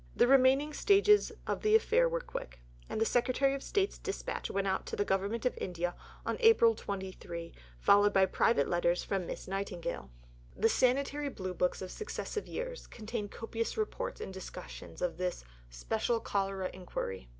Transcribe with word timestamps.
The 0.15 0.27
remaining 0.27 0.73
stages 0.73 1.31
of 1.45 1.61
the 1.61 1.75
affair 1.75 2.09
were 2.09 2.21
quick, 2.21 2.59
and 2.89 2.99
the 2.99 3.05
Secretary 3.05 3.53
of 3.53 3.61
State's 3.61 3.99
dispatch 3.99 4.49
went 4.49 4.65
out 4.65 4.87
to 4.87 4.95
the 4.95 5.05
Government 5.05 5.45
of 5.45 5.55
India 5.61 5.93
on 6.25 6.37
April 6.39 6.73
23, 6.73 7.53
followed 7.79 8.11
by 8.11 8.25
private 8.25 8.67
letters 8.67 9.03
from 9.03 9.27
Miss 9.27 9.47
Nightingale. 9.47 10.09
The 10.57 10.69
Sanitary 10.69 11.29
Blue 11.29 11.53
books 11.53 11.83
of 11.83 11.91
successive 11.91 12.47
years 12.47 12.87
contain 12.87 13.29
copious 13.29 13.77
reports 13.77 14.19
and 14.19 14.33
discussions 14.33 15.03
upon 15.03 15.17
this 15.17 15.43
"Special 15.69 16.19
Cholera 16.19 16.71
Inquiry." 16.73 17.29